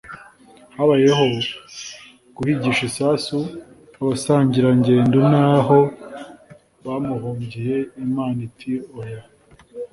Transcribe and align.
habayeho 0.75 1.23
guhigisha 2.35 2.81
isasu 2.89 3.37
abasangirangendo 3.99 5.17
n’aho 5.31 5.79
bamuhungiye 6.85 7.77
Imana 8.05 8.39
iti 8.49 8.71
“hoya 8.91 9.21